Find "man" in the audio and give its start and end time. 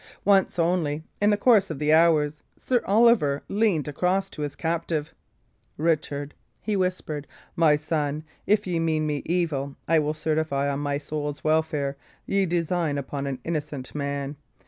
13.93-14.37